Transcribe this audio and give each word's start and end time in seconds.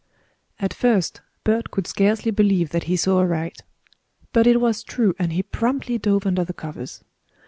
_At 0.59 0.73
first 0.73 1.21
Bert 1.43 1.69
could 1.69 1.85
scarcely 1.85 2.31
believe 2.31 2.71
that 2.71 2.85
he 2.85 2.97
saw 2.97 3.19
aright. 3.19 3.61
But 4.33 4.47
it 4.47 4.59
was 4.59 4.81
true 4.81 5.13
and 5.19 5.31
he 5.31 5.43
promptly 5.43 5.99
dove 5.99 6.25
under 6.25 6.43
the 6.43 6.53
covers. 6.53 7.03